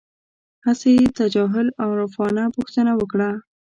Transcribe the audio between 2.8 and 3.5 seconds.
وکړه.